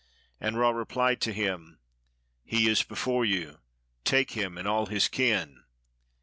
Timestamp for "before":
2.81-3.23